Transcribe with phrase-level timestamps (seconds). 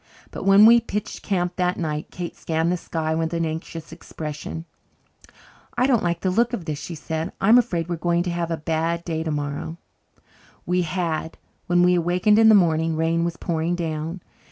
[0.31, 4.65] But when we pitched camp that night Kate scanned the sky with an anxious expression.
[5.77, 7.31] "I don't like the look of it," she said.
[7.39, 9.77] "I'm afraid we're going to have a bad day tomorrow."
[10.65, 11.37] We had.
[11.67, 14.21] When we awakened in the morning rain was pouring down.